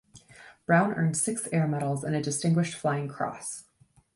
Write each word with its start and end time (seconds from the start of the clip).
Brown 0.65 0.95
earned 0.95 1.15
six 1.15 1.47
Air 1.51 1.67
Medals 1.67 2.03
and 2.03 2.15
a 2.15 2.21
Distinguished 2.23 2.73
Flying 2.73 3.07
Cross. 3.07 3.65